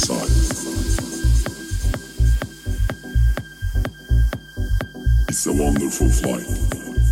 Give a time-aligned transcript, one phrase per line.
[0.00, 0.30] inside.
[5.28, 6.46] It's a wonderful flight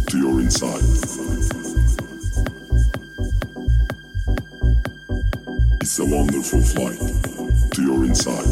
[0.09, 0.83] to your inside.
[5.83, 6.99] It's a wonderful flight
[7.73, 8.49] to your inside.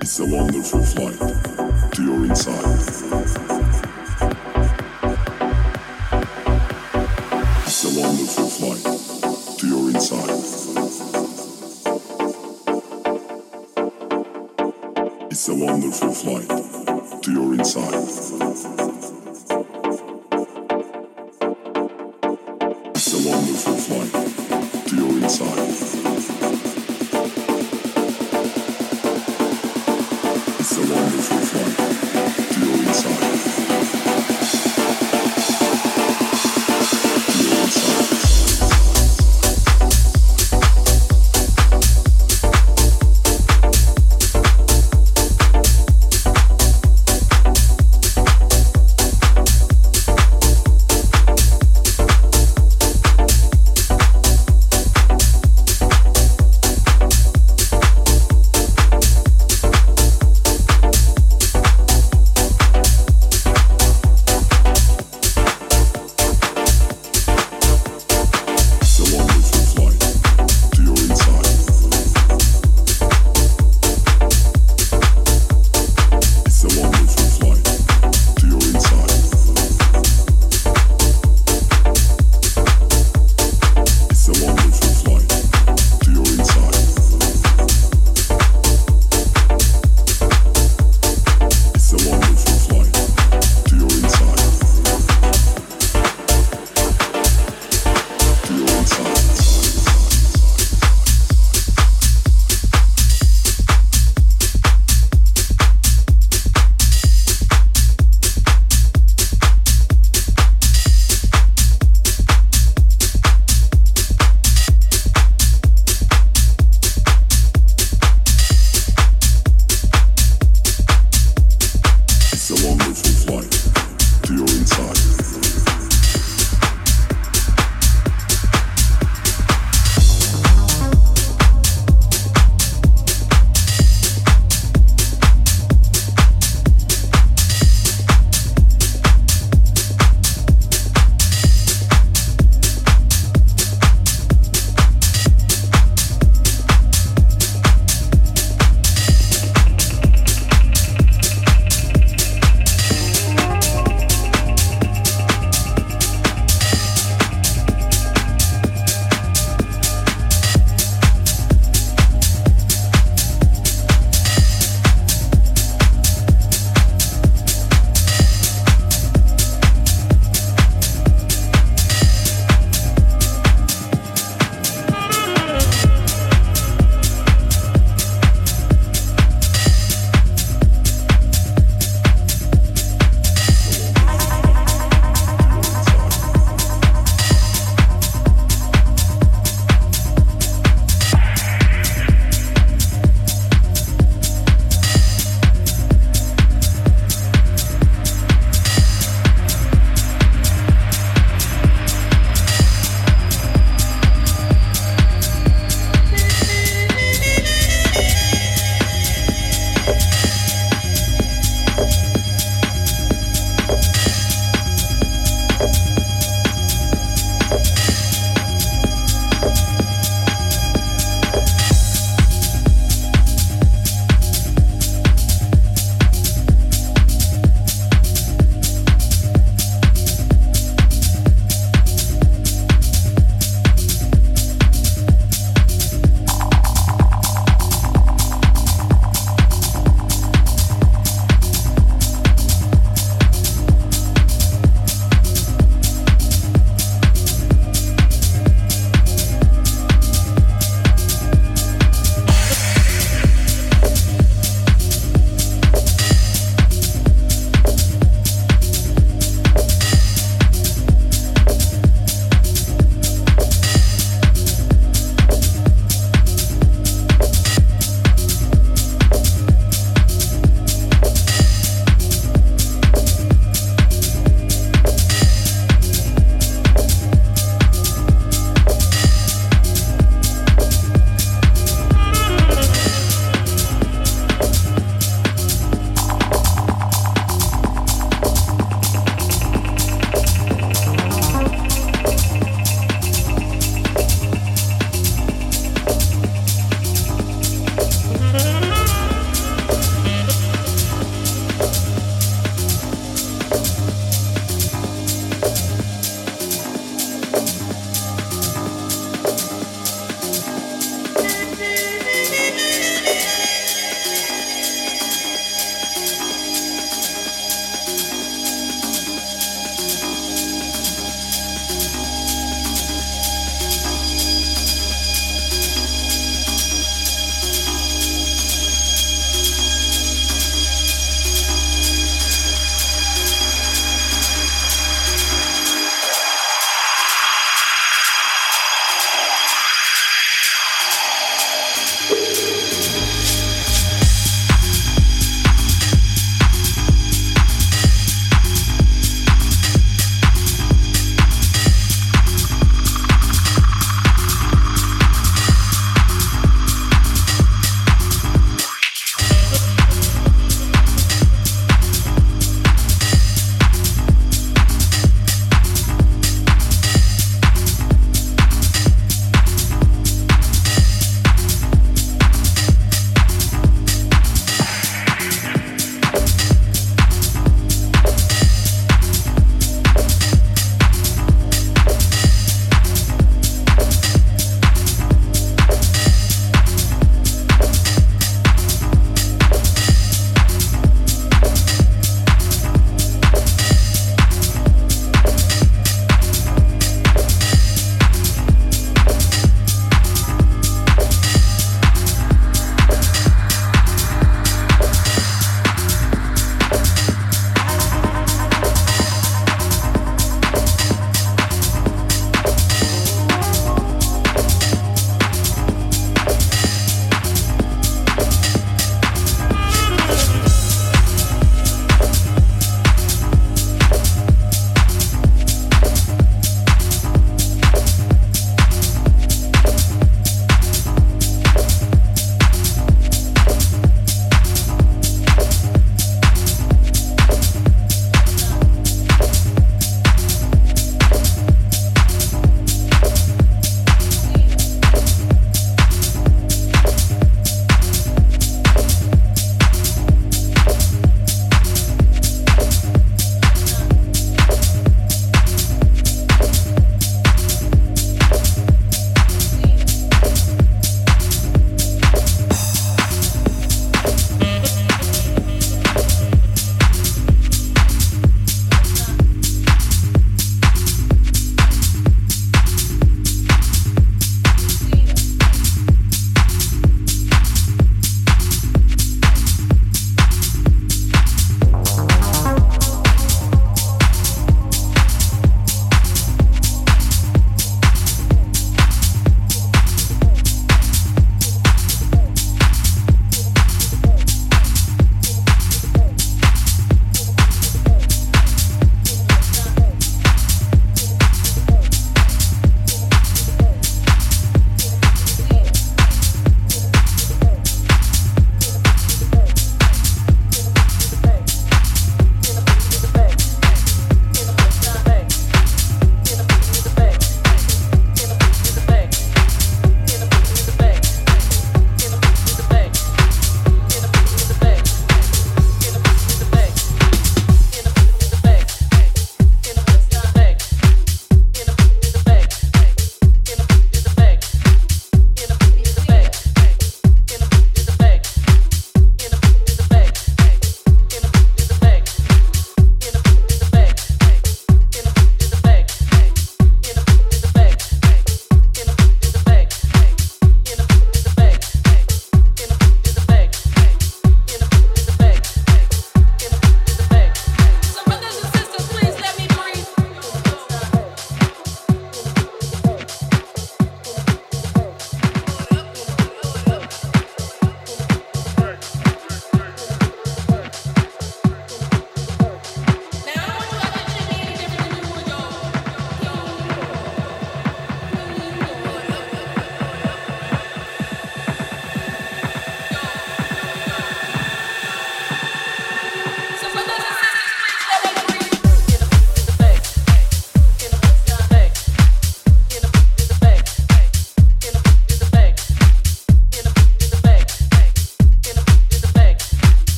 [0.00, 2.93] It's a wonderful flight to your inside.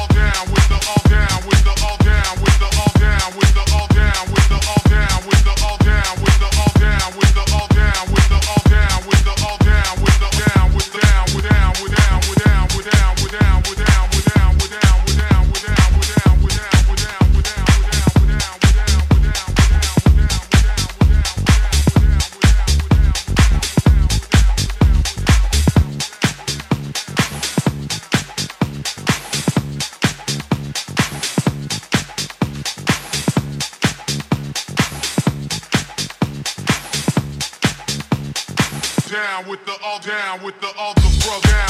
[0.00, 1.39] down with the all down
[39.50, 41.69] with the all down with the all the bro down.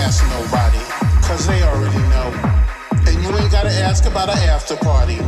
[0.00, 0.82] ask nobody,
[1.26, 2.28] cause they already know.
[3.06, 5.18] And you ain't gotta ask about an after party.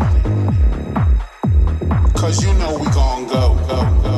[2.18, 4.16] Cause you know we gon' go, go, go.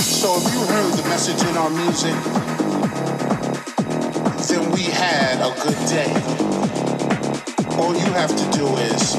[0.00, 2.16] So if you heard the message in our music,
[4.48, 6.12] then we had a good day.
[7.78, 9.16] All you have to do is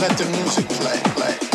[0.00, 1.49] let the music play, play.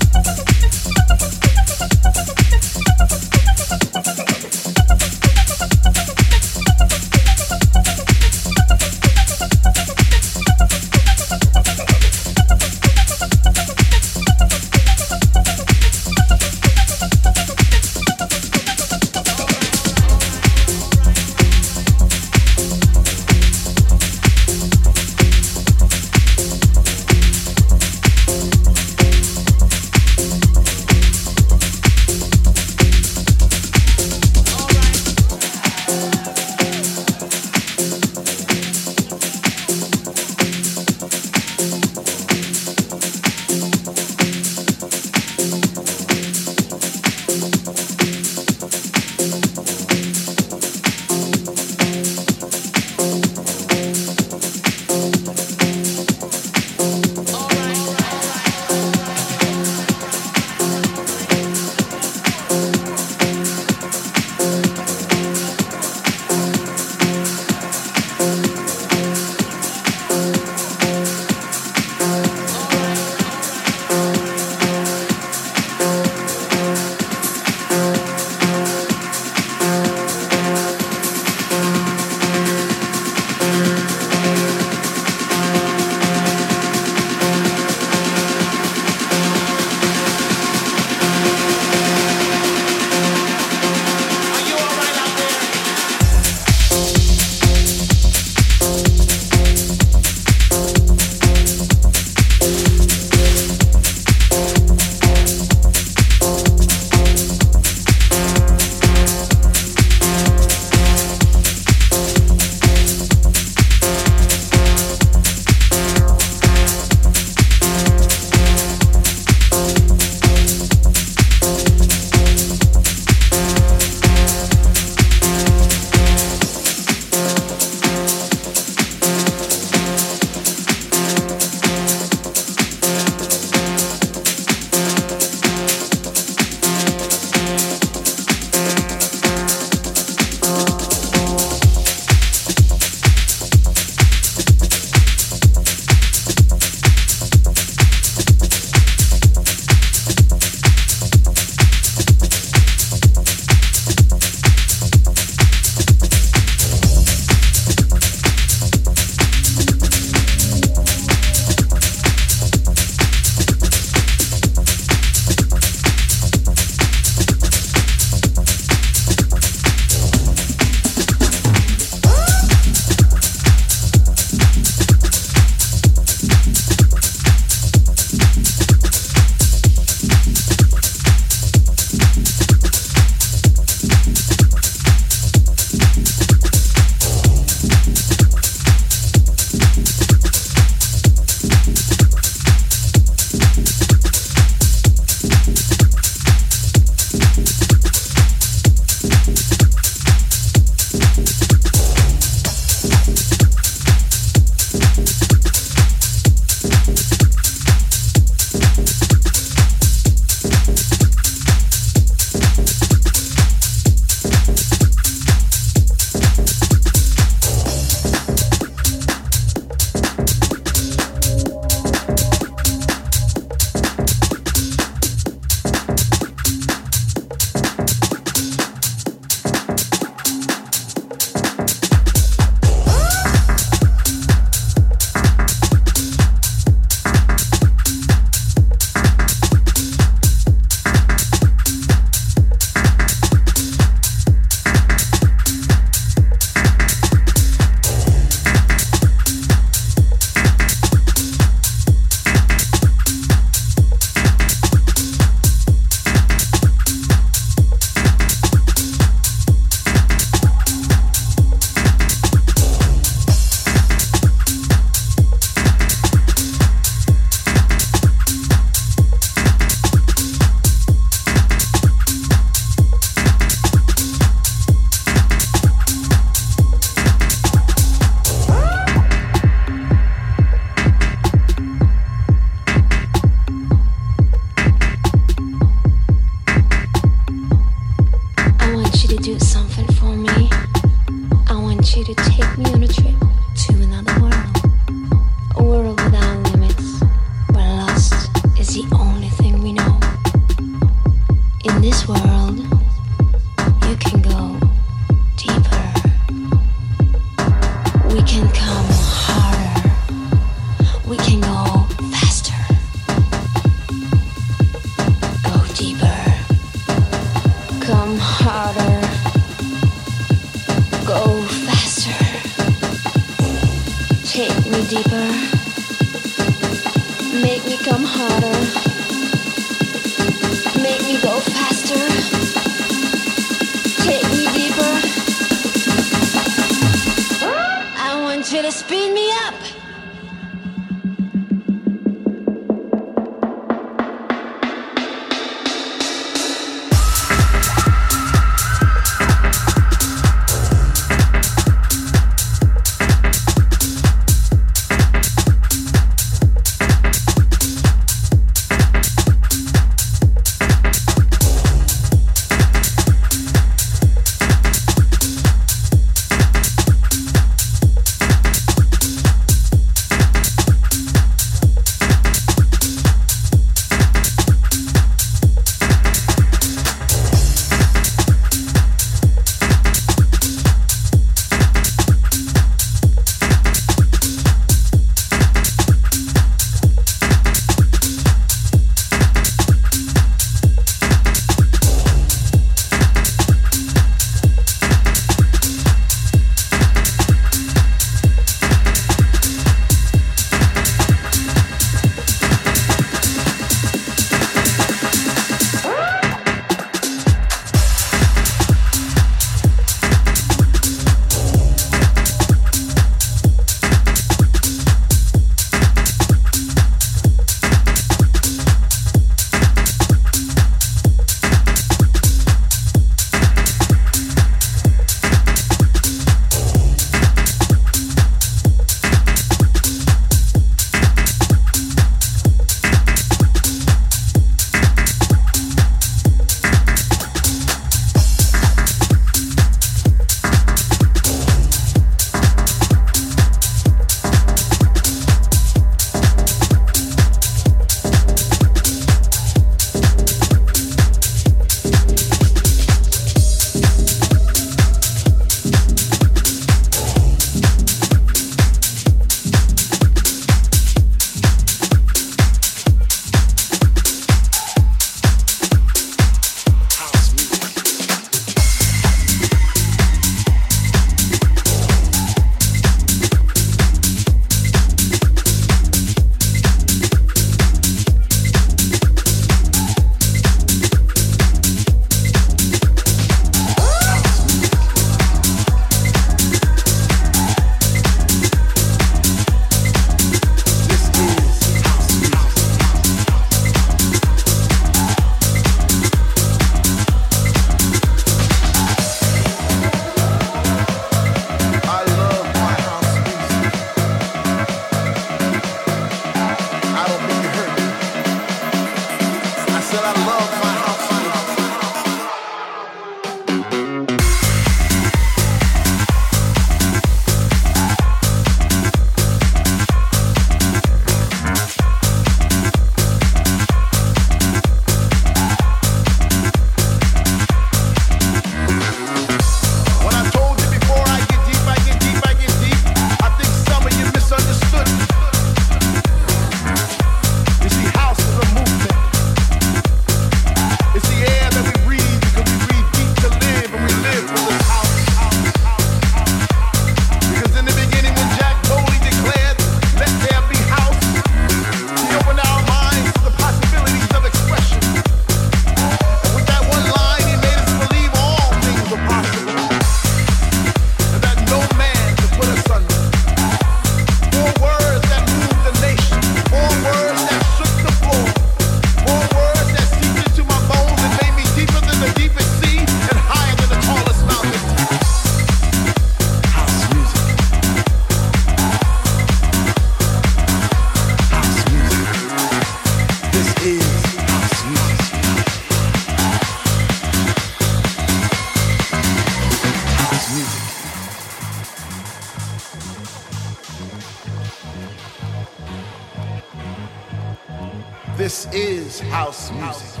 [598.54, 600.00] Is house music.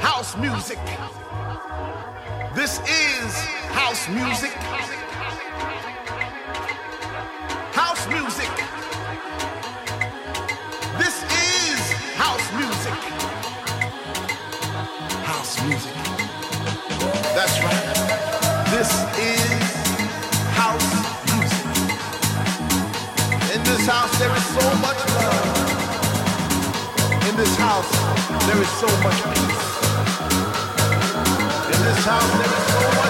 [0.00, 0.78] House music.
[2.56, 3.34] This is
[3.70, 4.50] house music.
[7.72, 8.50] House music.
[10.98, 12.94] This is house music.
[15.22, 15.94] House music.
[17.36, 18.66] That's right.
[18.72, 19.43] This is.
[27.74, 27.90] house
[28.46, 29.64] there is so much peace.
[31.72, 33.03] In this house there is so much